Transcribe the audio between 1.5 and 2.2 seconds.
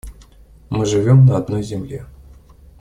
земле.